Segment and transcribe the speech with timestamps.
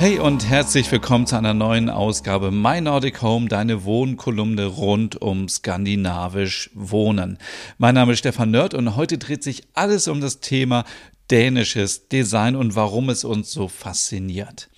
[0.00, 5.46] Hey und herzlich willkommen zu einer neuen Ausgabe My Nordic Home, deine Wohnkolumne rund um
[5.46, 7.36] skandinavisch Wohnen.
[7.76, 10.86] Mein Name ist Stefan Nörd und heute dreht sich alles um das Thema
[11.30, 14.70] dänisches Design und warum es uns so fasziniert.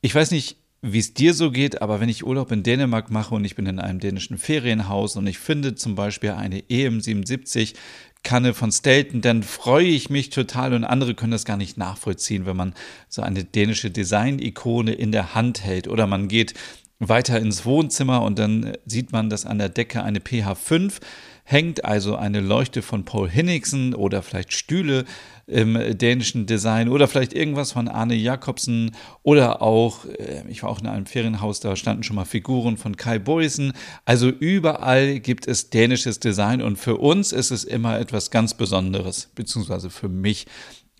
[0.00, 3.36] Ich weiß nicht, wie es dir so geht, aber wenn ich Urlaub in Dänemark mache
[3.36, 7.74] und ich bin in einem dänischen Ferienhaus und ich finde zum Beispiel eine EM77
[8.22, 12.44] Kanne von Stelten, dann freue ich mich total und andere können das gar nicht nachvollziehen,
[12.46, 12.74] wenn man
[13.08, 15.86] so eine dänische Design-Ikone in der Hand hält.
[15.86, 16.54] Oder man geht
[16.98, 21.00] weiter ins Wohnzimmer und dann sieht man, dass an der Decke eine PH5
[21.48, 25.04] hängt, also eine Leuchte von Paul Hinnickson oder vielleicht Stühle
[25.46, 30.80] im dänischen Design oder vielleicht irgendwas von Arne Jacobsen oder auch, äh, ich war auch
[30.80, 33.72] in einem Ferienhaus, da standen schon mal Figuren von Kai Boysen.
[34.04, 39.30] Also überall gibt es dänisches Design und für uns ist es immer etwas ganz Besonderes,
[39.36, 40.46] beziehungsweise für mich.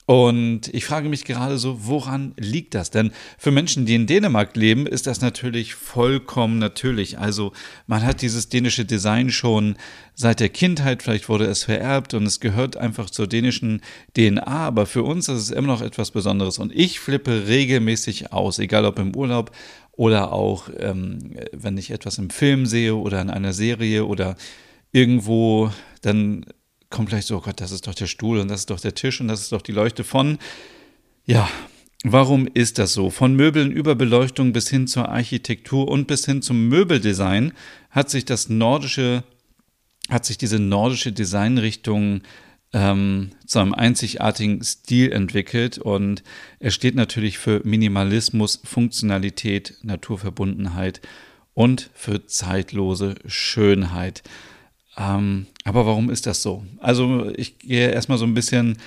[0.06, 2.92] Und ich frage mich gerade so, woran liegt das?
[2.92, 7.18] Denn für Menschen, die in Dänemark leben, ist das natürlich vollkommen natürlich.
[7.18, 7.52] Also
[7.88, 9.74] man hat dieses dänische Design schon
[10.14, 13.82] seit der Kindheit, vielleicht wurde es vererbt und es gehört einfach zur dänischen
[14.16, 16.60] DNA, aber für uns ist es immer noch etwas Besonderes.
[16.60, 19.50] Und ich flippe regelmäßig aus, egal ob im Urlaub
[19.90, 24.36] oder auch, ähm, wenn ich etwas im Film sehe oder in einer Serie oder
[24.92, 26.46] irgendwo, dann
[26.90, 28.94] kommt gleich so, oh Gott, das ist doch der Stuhl und das ist doch der
[28.94, 30.38] Tisch und das ist doch die Leuchte von.
[31.24, 31.48] Ja,
[32.04, 33.10] warum ist das so?
[33.10, 37.52] Von Möbeln über Beleuchtung bis hin zur Architektur und bis hin zum Möbeldesign
[37.90, 39.24] hat sich das nordische,
[40.08, 42.22] hat sich diese nordische Designrichtung
[42.72, 46.22] ähm, zu einem einzigartigen Stil entwickelt und
[46.60, 51.00] er steht natürlich für Minimalismus, Funktionalität, Naturverbundenheit
[51.54, 54.22] und für zeitlose Schönheit.
[54.96, 56.64] Ähm, aber warum ist das so?
[56.78, 58.78] Also ich gehe erstmal so ein bisschen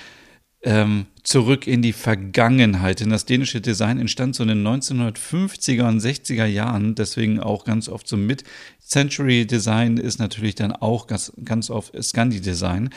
[0.62, 3.00] ähm, zurück in die Vergangenheit.
[3.00, 7.88] Denn das dänische Design entstand so in den 1950er und 60er Jahren, deswegen auch ganz
[7.88, 12.90] oft so Mid-Century Design ist natürlich dann auch ganz, ganz oft Scandi-Design.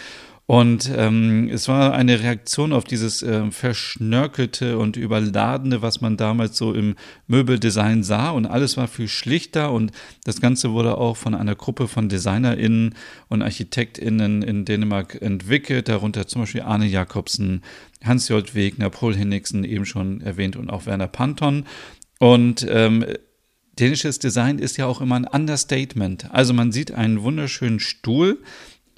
[0.46, 6.58] Und ähm, es war eine Reaktion auf dieses äh, verschnörkelte und überladene, was man damals
[6.58, 6.96] so im
[7.28, 8.32] Möbeldesign sah.
[8.32, 9.72] Und alles war viel schlichter.
[9.72, 9.94] Und
[10.26, 12.96] das Ganze wurde auch von einer Gruppe von DesignerInnen
[13.30, 15.88] und ArchitektInnen in Dänemark entwickelt.
[15.88, 17.62] Darunter zum Beispiel Arne Jacobsen,
[18.04, 18.54] Hans-J.
[18.54, 21.64] Wegner, Paul Henningsen, eben schon erwähnt, und auch Werner Panton.
[22.20, 23.06] Und ähm,
[23.80, 26.32] dänisches Design ist ja auch immer ein Understatement.
[26.34, 28.40] Also man sieht einen wunderschönen Stuhl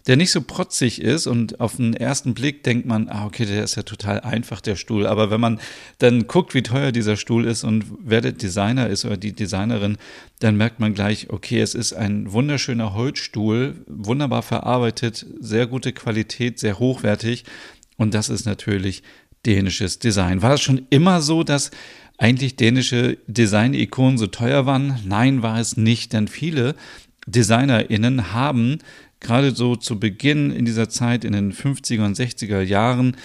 [0.08, 3.64] der nicht so protzig ist und auf den ersten Blick denkt man, ah, okay, der
[3.64, 5.08] ist ja total einfach, der Stuhl.
[5.08, 5.60] Aber wenn man
[5.98, 9.98] dann guckt, wie teuer dieser Stuhl ist und wer der Designer ist oder die Designerin,
[10.40, 16.60] dann merkt man gleich, okay, es ist ein wunderschöner Holzstuhl, wunderbar verarbeitet, sehr gute Qualität,
[16.60, 17.44] sehr hochwertig.
[17.98, 19.02] Und das ist natürlich
[19.46, 20.42] dänisches Design.
[20.42, 21.72] War das schon immer so, dass
[22.18, 25.00] eigentlich dänische Design-Ikonen so teuer waren?
[25.06, 26.76] Nein, war es nicht, denn viele
[27.26, 28.80] DesignerInnen haben
[29.20, 33.18] gerade so zu Beginn in dieser Zeit in den 50er und 60er Jahren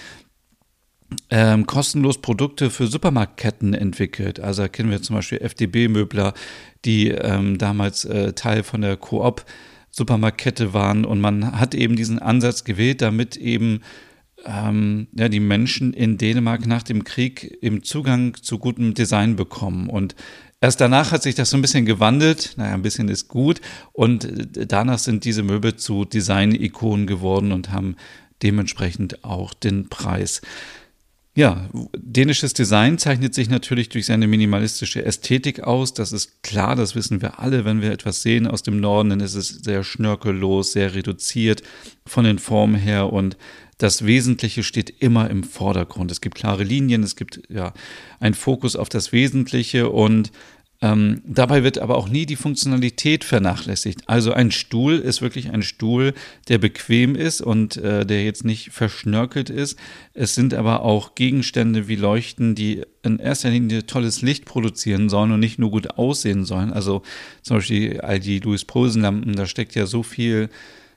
[1.29, 4.39] ähm, kostenlos Produkte für Supermarktketten entwickelt.
[4.39, 6.33] Also kennen wir zum Beispiel FDB-Möbler,
[6.85, 9.45] die ähm, damals äh, Teil von der Coop
[9.89, 13.81] Supermarktkette waren und man hat eben diesen Ansatz gewählt, damit eben
[14.45, 19.89] ähm, ja, die Menschen in Dänemark nach dem Krieg eben Zugang zu gutem Design bekommen.
[19.89, 20.15] Und
[20.61, 22.53] Erst danach hat sich das so ein bisschen gewandelt.
[22.55, 23.59] Naja, ein bisschen ist gut.
[23.91, 24.25] Und
[24.57, 27.95] äh, danach sind diese Möbel zu Design-Ikonen geworden und haben
[28.43, 30.41] dementsprechend auch den Preis.
[31.33, 35.93] Ja, dänisches Design zeichnet sich natürlich durch seine minimalistische Ästhetik aus.
[35.93, 37.63] Das ist klar, das wissen wir alle.
[37.63, 41.63] Wenn wir etwas sehen aus dem Norden, dann ist es sehr schnörkellos, sehr reduziert
[42.05, 43.37] von den Formen her und
[43.81, 46.11] das Wesentliche steht immer im Vordergrund.
[46.11, 47.73] Es gibt klare Linien, es gibt ja
[48.19, 50.31] einen Fokus auf das Wesentliche und
[50.83, 54.01] ähm, dabei wird aber auch nie die Funktionalität vernachlässigt.
[54.07, 56.13] Also ein Stuhl ist wirklich ein Stuhl,
[56.47, 59.79] der bequem ist und äh, der jetzt nicht verschnörkelt ist.
[60.13, 65.31] Es sind aber auch Gegenstände wie Leuchten, die in erster Linie tolles Licht produzieren sollen
[65.31, 66.71] und nicht nur gut aussehen sollen.
[66.71, 67.01] Also
[67.41, 70.49] zum Beispiel all die Louis Posen Lampen, da steckt ja so viel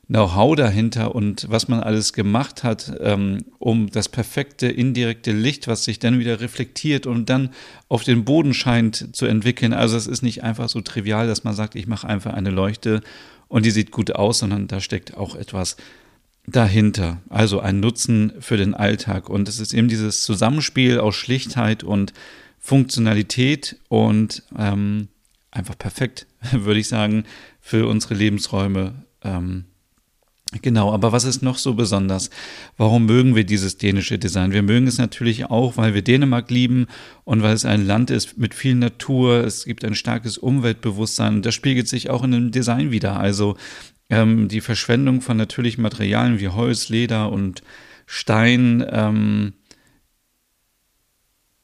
[0.06, 5.85] Know-how dahinter und was man alles gemacht hat, ähm, um das perfekte indirekte Licht, was
[5.85, 7.51] sich dann wieder reflektiert und dann
[7.89, 9.73] auf den Boden scheint zu entwickeln.
[9.73, 13.01] Also es ist nicht einfach so trivial, dass man sagt, ich mache einfach eine Leuchte
[13.49, 15.77] und die sieht gut aus, sondern da steckt auch etwas
[16.47, 17.23] dahinter.
[17.31, 19.31] Also ein Nutzen für den Alltag.
[19.31, 22.12] Und es ist eben dieses Zusammenspiel aus Schlichtheit und
[22.59, 25.09] Funktionalität und ähm,
[25.51, 27.25] einfach perfekt, würde ich sagen,
[27.61, 28.95] für unsere Lebensräume.
[29.23, 29.65] Ähm,
[30.62, 32.31] Genau, aber was ist noch so besonders?
[32.77, 34.53] Warum mögen wir dieses dänische Design?
[34.53, 36.87] Wir mögen es natürlich auch, weil wir Dänemark lieben
[37.25, 39.45] und weil es ein Land ist mit viel Natur.
[39.45, 43.19] Es gibt ein starkes Umweltbewusstsein und das spiegelt sich auch in dem Design wieder.
[43.19, 43.56] Also
[44.11, 47.62] ähm, die Verschwendung von natürlichen Materialien wie Holz, Leder und
[48.06, 49.55] Stein ähm,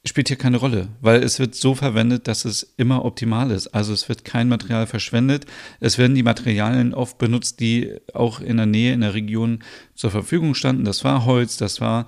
[0.05, 3.67] spielt hier keine Rolle, weil es wird so verwendet, dass es immer optimal ist.
[3.67, 5.45] Also es wird kein Material verschwendet.
[5.79, 9.59] Es werden die Materialien oft benutzt, die auch in der Nähe, in der Region
[9.93, 10.85] zur Verfügung standen.
[10.85, 12.07] Das war Holz, das war,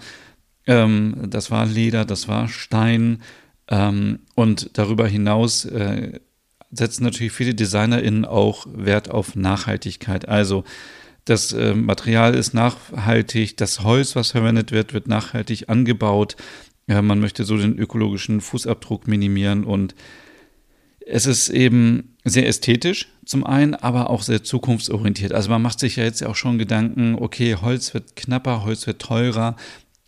[0.65, 3.21] ähm, das war Leder, das war Stein.
[3.67, 6.19] Ähm, und darüber hinaus äh,
[6.71, 10.27] setzen natürlich viele DesignerInnen auch Wert auf Nachhaltigkeit.
[10.27, 10.63] Also
[11.25, 16.35] das äh, Material ist nachhaltig, das Holz, was verwendet wird, wird nachhaltig angebaut.
[16.87, 19.95] Ja, man möchte so den ökologischen Fußabdruck minimieren und
[21.05, 25.33] es ist eben sehr ästhetisch zum einen, aber auch sehr zukunftsorientiert.
[25.33, 29.01] Also man macht sich ja jetzt auch schon Gedanken, okay, Holz wird knapper, Holz wird
[29.01, 29.55] teurer.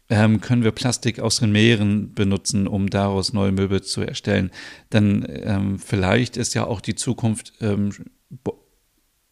[0.07, 4.51] Ähm, können wir Plastik aus den Meeren benutzen, um daraus neue Möbel zu erstellen?
[4.89, 7.91] Dann ähm, vielleicht ist ja auch die Zukunft ähm,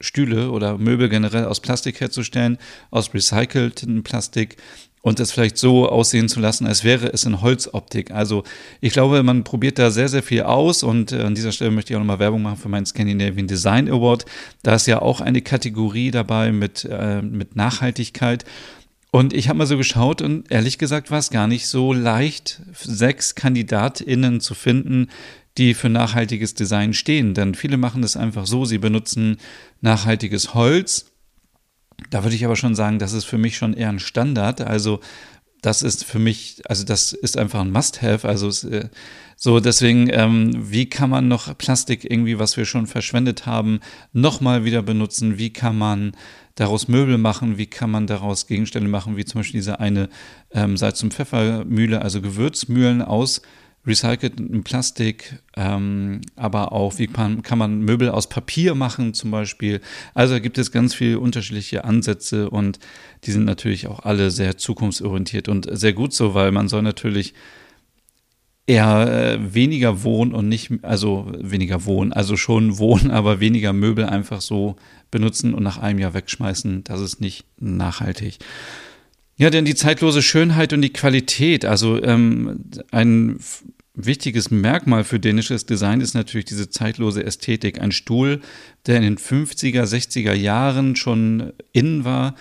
[0.02, 2.58] Stühle oder Möbel generell aus Plastik herzustellen,
[2.92, 4.58] aus recyceltem Plastik
[5.04, 8.12] und es vielleicht so aussehen zu lassen, als wäre es in Holzoptik.
[8.12, 8.44] Also
[8.80, 11.92] ich glaube, man probiert da sehr, sehr viel aus und äh, an dieser Stelle möchte
[11.92, 14.26] ich auch nochmal Werbung machen für meinen Scandinavian Design Award.
[14.64, 18.46] Da ist ja auch eine Kategorie dabei mit, äh, mit Nachhaltigkeit.
[19.12, 22.62] Und ich habe mal so geschaut und ehrlich gesagt war es gar nicht so leicht,
[22.74, 25.10] sechs KandidatInnen zu finden,
[25.58, 27.34] die für nachhaltiges Design stehen.
[27.34, 29.38] Denn viele machen es einfach so, sie benutzen
[29.82, 31.13] nachhaltiges Holz
[32.10, 34.62] da würde ich aber schon sagen, das ist für mich schon eher ein Standard.
[34.62, 35.00] Also
[35.62, 38.28] das ist für mich, also das ist einfach ein Must-Have.
[38.28, 38.90] Also äh,
[39.38, 43.80] so deswegen, ähm, wie kann man noch Plastik irgendwie, was wir schon verschwendet haben,
[44.12, 45.38] nochmal wieder benutzen?
[45.38, 46.12] Wie kann man
[46.56, 47.58] daraus Möbel machen?
[47.58, 50.10] Wie kann man daraus Gegenstände machen, wie zum Beispiel diese eine
[50.52, 53.42] ähm, Salz- und Pfeffermühle, also Gewürzmühlen aus
[53.86, 59.82] recycelten Plastik, ähm, aber auch, wie kann, kann man Möbel aus Papier machen zum Beispiel.
[60.14, 62.80] Also gibt es ganz viele unterschiedliche Ansätze und
[63.26, 67.34] die sind natürlich auch alle sehr zukunftsorientiert und sehr gut so, weil man soll natürlich
[68.66, 74.06] eher äh, weniger wohnen und nicht, also weniger wohnen, also schon wohnen, aber weniger Möbel
[74.06, 74.78] einfach so
[75.12, 76.84] benutzen und nach einem Jahr wegschmeißen.
[76.86, 78.40] Das ist nicht nachhaltig.
[79.36, 83.40] Ja, denn die zeitlose Schönheit und die Qualität, also ähm, ein
[83.96, 87.80] wichtiges Merkmal für dänisches Design ist natürlich diese zeitlose Ästhetik.
[87.80, 88.42] Ein Stuhl,
[88.86, 92.36] der in den 50er, 60er Jahren schon innen war,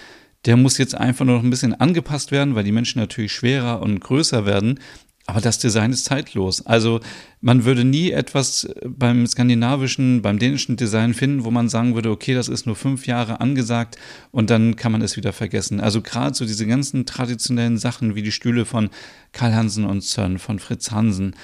[0.45, 3.81] der muss jetzt einfach nur noch ein bisschen angepasst werden, weil die Menschen natürlich schwerer
[3.81, 4.81] und größer werden.
[5.27, 6.67] Aber das Design ist zeitlos.
[6.67, 7.01] Also
[7.41, 12.35] man würde nie etwas beim skandinavischen, beim dänischen Design finden, wo man sagen würde, okay,
[12.35, 13.97] das ist nur fünf Jahre angesagt
[14.33, 15.81] und dann kann man es wieder vergessen.
[15.81, 18.91] Also gerade so diese ganzen traditionellen Sachen wie die Stühle von
[19.31, 21.37] Karl Hansen und Sön, von Fritz Hansen,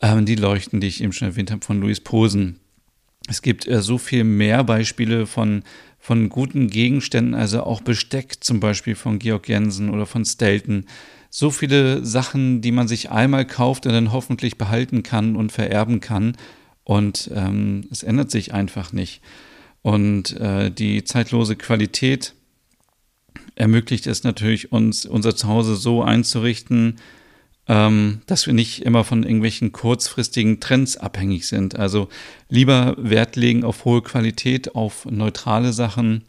[0.00, 2.58] äh, die Leuchten, die ich eben schon erwähnt habe, von Louis Posen.
[3.28, 5.62] Es gibt äh, so viel mehr Beispiele von,
[6.00, 10.86] von guten Gegenständen, also auch Besteck zum Beispiel von Georg Jensen oder von Stelton
[11.34, 16.00] so viele Sachen, die man sich einmal kauft und dann hoffentlich behalten kann und vererben
[16.00, 16.36] kann.
[16.84, 19.22] Und ähm, es ändert sich einfach nicht.
[19.80, 22.34] Und äh, die zeitlose Qualität
[23.54, 26.96] ermöglicht es natürlich uns, unser Zuhause so einzurichten,
[27.66, 31.76] ähm, dass wir nicht immer von irgendwelchen kurzfristigen Trends abhängig sind.
[31.76, 32.10] Also
[32.50, 36.24] lieber Wert legen auf hohe Qualität, auf neutrale Sachen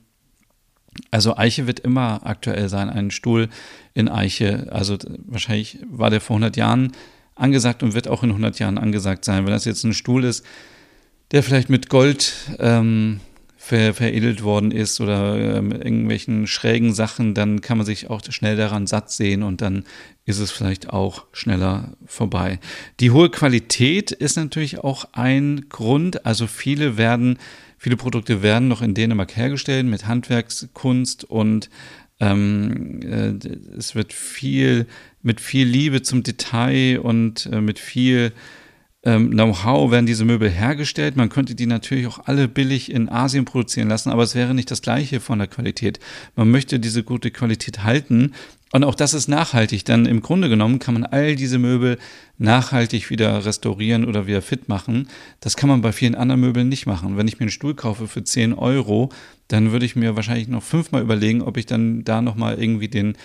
[1.12, 2.90] also Eiche wird immer aktuell sein.
[2.90, 3.50] Ein Stuhl
[3.94, 6.92] in Eiche, also wahrscheinlich war der vor 100 Jahren
[7.36, 9.46] angesagt und wird auch in 100 Jahren angesagt sein.
[9.46, 10.46] Wenn das jetzt ein Stuhl ist,
[11.32, 13.20] der vielleicht mit Gold ähm,
[13.58, 18.58] ver veredelt worden ist oder ähm, irgendwelchen schrägen Sachen, dann kann man sich auch schnell
[18.58, 19.86] daran satt sehen und dann
[20.26, 22.60] ist es vielleicht auch schneller vorbei.
[23.00, 26.26] Die hohe Qualität ist natürlich auch ein Grund.
[26.26, 27.40] Also viele werden
[27.84, 31.70] Viele Produkte werden noch in Dänemark hergestellt mit Handwerkskunst und
[32.22, 33.34] ähm, äh,
[33.78, 34.88] es wird viel
[35.22, 38.32] mit viel Liebe zum Detail und äh, mit viel
[39.04, 41.18] ähm, Know-how werden diese Möbel hergestellt.
[41.18, 44.72] Man könnte die natürlich auch alle billig in Asien produzieren lassen, aber es wäre nicht
[44.72, 46.00] das gleiche von der Qualität.
[46.38, 48.32] Man möchte diese gute Qualität halten.
[48.74, 52.00] Und auch das ist nachhaltig, denn im Grunde genommen kann man all diese Möbel
[52.40, 55.10] nachhaltig wieder restaurieren oder wieder fit machen.
[55.42, 57.16] Das kann man bei vielen anderen Möbeln nicht machen.
[57.16, 59.10] Wenn ich mir einen Stuhl kaufe für 10 Euro,
[59.48, 63.16] dann würde ich mir wahrscheinlich noch fünfmal überlegen, ob ich dann da nochmal irgendwie den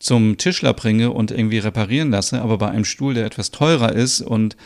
[0.00, 2.42] zum Tischler bringe und irgendwie reparieren lasse.
[2.42, 4.56] Aber bei einem Stuhl, der etwas teurer ist und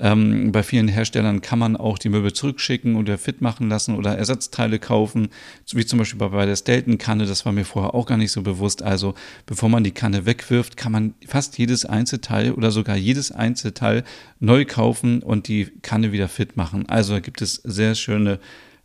[0.00, 4.16] ähm, bei vielen Herstellern kann man auch die Möbel zurückschicken oder fit machen lassen oder
[4.16, 5.28] Ersatzteile kaufen,
[5.72, 8.82] wie zum Beispiel bei der Stelton-Kanne, das war mir vorher auch gar nicht so bewusst.
[8.82, 9.14] Also
[9.46, 14.04] bevor man die Kanne wegwirft, kann man fast jedes Einzelteil oder sogar jedes Einzelteil
[14.38, 16.88] neu kaufen und die Kanne wieder fit machen.
[16.88, 18.40] Also da gibt es sehr schöne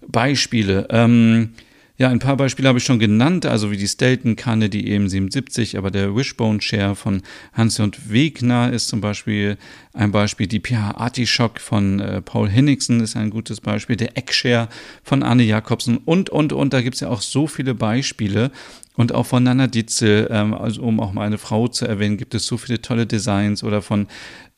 [0.08, 0.88] Beispiele.
[0.90, 1.54] Ähm,
[1.98, 5.92] ja, ein paar Beispiele habe ich schon genannt, also wie die Stelton-Kanne, die EM77, aber
[5.92, 7.22] der Wishbone Chair von
[7.54, 9.58] Hans und Wegner ist zum Beispiel
[9.94, 10.48] ein Beispiel.
[10.48, 13.96] Die PH Artischock von äh, Paul Henningsen ist ein gutes Beispiel.
[13.96, 14.68] Der Eckshare
[15.04, 16.74] von Arne Jakobsen und, und, und.
[16.74, 18.52] Da gibt es ja auch so viele Beispiele.
[18.98, 22.36] Und auch von Nana Dietzel, ähm, also um auch mal eine Frau zu erwähnen, gibt
[22.36, 24.08] es so viele tolle Designs oder von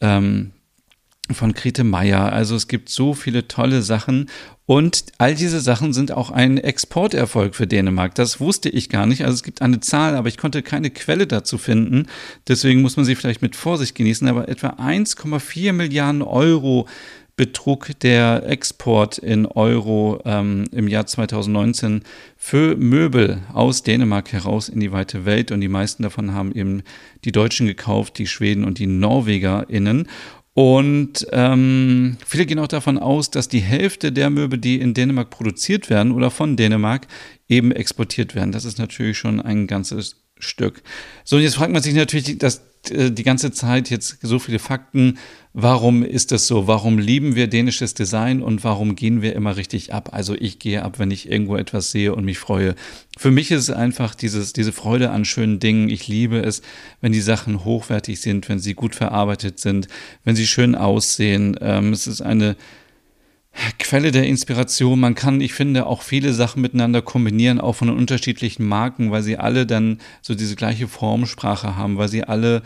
[0.02, 0.52] ähm,
[1.32, 2.32] von Grete Meyer.
[2.32, 4.30] Also es gibt so viele tolle Sachen
[4.68, 8.16] und all diese Sachen sind auch ein Exporterfolg für Dänemark.
[8.16, 9.24] Das wusste ich gar nicht.
[9.24, 12.08] Also es gibt eine Zahl, aber ich konnte keine Quelle dazu finden.
[12.50, 14.28] Deswegen muss man sie vielleicht mit Vorsicht genießen.
[14.28, 16.86] Aber etwa 1,4 Milliarden Euro
[17.38, 22.02] betrug der Export in Euro ähm, im Jahr 2019
[22.36, 25.54] für Möbel aus Dänemark heraus in die weite Welt.
[25.54, 26.84] Und die meisten davon haben eben
[27.24, 30.10] die Deutschen gekauft, die Schweden und die NorwegerInnen.
[30.58, 35.30] Und ähm, viele gehen auch davon aus, dass die Hälfte der Möbel, die in Dänemark
[35.30, 37.06] produziert werden oder von Dänemark,
[37.48, 38.52] eben exportiert werden.
[38.52, 40.82] Das ist natürlich schon ein ganzes Stück.
[41.24, 45.18] So, jetzt fragt man sich natürlich, dass äh, die ganze Zeit jetzt so viele Fakten.
[45.54, 46.68] Warum ist das so?
[46.68, 50.10] Warum lieben wir dänisches Design und warum gehen wir immer richtig ab?
[50.12, 52.76] Also ich gehe ab, wenn ich irgendwo etwas sehe und mich freue.
[53.18, 55.90] Für mich ist es einfach dieses, diese Freude an schönen Dingen.
[55.90, 56.62] Ich liebe es,
[57.02, 59.88] wenn die Sachen hochwertig sind, wenn sie gut verarbeitet sind,
[60.24, 61.58] wenn sie schön aussehen.
[61.60, 62.56] Ähm, es ist eine
[63.80, 65.00] Quelle der Inspiration.
[65.00, 69.24] Man kann, ich finde, auch viele Sachen miteinander kombinieren, auch von den unterschiedlichen Marken, weil
[69.24, 72.62] sie alle dann so diese gleiche Formsprache haben, weil sie alle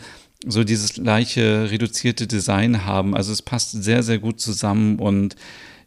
[0.46, 3.14] so dieses gleiche reduzierte Design haben.
[3.14, 5.36] Also es passt sehr, sehr gut zusammen und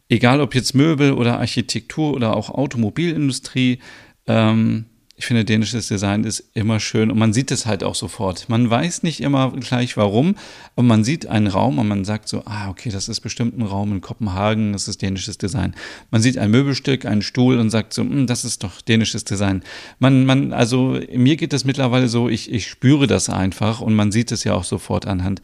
[0.08, 3.80] egal ob jetzt Möbel oder Architektur oder auch Automobilindustrie,
[4.26, 4.86] ähm,
[5.18, 8.50] ich finde, dänisches Design ist immer schön und man sieht es halt auch sofort.
[8.50, 10.34] Man weiß nicht immer gleich warum,
[10.74, 13.62] aber man sieht einen Raum und man sagt so, ah, okay, das ist bestimmt ein
[13.62, 15.74] Raum in Kopenhagen, das ist dänisches Design.
[16.10, 19.62] Man sieht ein Möbelstück, einen Stuhl und sagt so, hm, das ist doch dänisches Design.
[19.98, 24.12] Man, man, also mir geht das mittlerweile so, ich, ich spüre das einfach und man
[24.12, 25.40] sieht es ja auch sofort anhand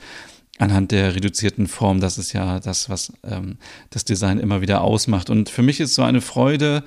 [0.58, 2.00] anhand der reduzierten Form.
[2.00, 3.56] Das ist ja das, was ähm,
[3.90, 5.30] das Design immer wieder ausmacht.
[5.30, 6.84] Und für mich ist so eine Freude,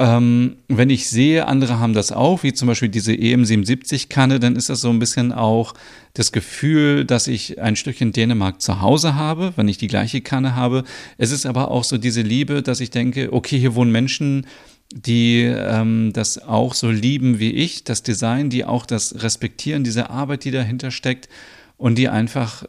[0.00, 4.70] ähm, wenn ich sehe, andere haben das auch, wie zum Beispiel diese EM77-Kanne, dann ist
[4.70, 5.74] das so ein bisschen auch
[6.14, 10.56] das Gefühl, dass ich ein Stückchen Dänemark zu Hause habe, wenn ich die gleiche Kanne
[10.56, 10.84] habe.
[11.18, 14.46] Es ist aber auch so diese Liebe, dass ich denke, okay, hier wohnen Menschen,
[14.90, 20.08] die ähm, das auch so lieben wie ich, das Design, die auch das respektieren, diese
[20.08, 21.28] Arbeit, die dahinter steckt
[21.76, 22.64] und die einfach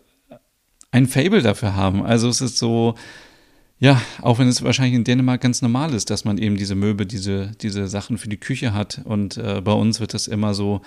[0.91, 2.03] ein Fable dafür haben.
[2.03, 2.95] Also es ist so,
[3.81, 7.07] ja, auch wenn es wahrscheinlich in Dänemark ganz normal ist, dass man eben diese Möbel,
[7.07, 9.01] diese, diese Sachen für die Küche hat.
[9.05, 10.81] Und äh, bei uns wird das immer so,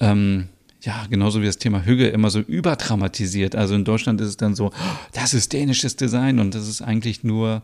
[0.00, 0.48] ähm,
[0.82, 3.56] ja, genauso wie das Thema Hüge, immer so überdramatisiert.
[3.56, 4.70] Also in Deutschland ist es dann so,
[5.14, 7.62] das ist dänisches Design und das ist eigentlich nur,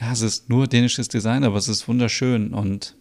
[0.00, 2.94] ja, es ist nur dänisches Design, aber es ist wunderschön und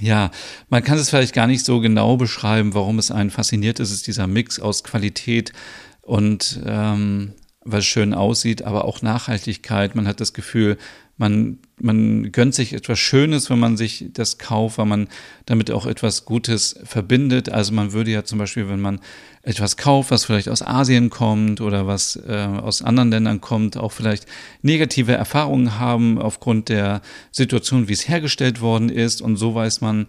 [0.00, 0.32] ja,
[0.70, 3.78] man kann es vielleicht gar nicht so genau beschreiben, warum es einen fasziniert.
[3.78, 5.52] Es ist dieser Mix aus Qualität
[6.00, 7.34] und ähm,
[7.64, 9.94] was schön aussieht, aber auch Nachhaltigkeit.
[9.94, 10.78] Man hat das Gefühl,
[11.18, 15.08] man, man gönnt sich etwas Schönes, wenn man sich das kauft, weil man
[15.46, 17.48] damit auch etwas Gutes verbindet.
[17.48, 19.00] Also man würde ja zum Beispiel, wenn man
[19.42, 23.92] etwas kauft, was vielleicht aus Asien kommt oder was äh, aus anderen Ländern kommt, auch
[23.92, 24.26] vielleicht
[24.62, 29.20] negative Erfahrungen haben aufgrund der Situation, wie es hergestellt worden ist.
[29.20, 30.06] Und so weiß man,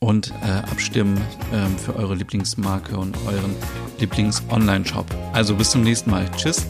[0.00, 1.20] und äh, abstimmen
[1.52, 3.54] äh, für eure Lieblingsmarke und euren
[3.98, 5.06] Lieblings-Online-Shop.
[5.32, 6.30] Also bis zum nächsten Mal.
[6.36, 6.66] Tschüss.